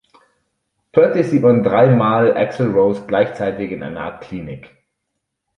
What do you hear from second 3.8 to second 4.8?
einer Art Klinik.